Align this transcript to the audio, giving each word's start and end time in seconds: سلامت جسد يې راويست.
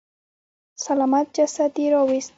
سلامت 0.85 1.25
جسد 1.39 1.71
يې 1.81 1.87
راويست. 1.93 2.29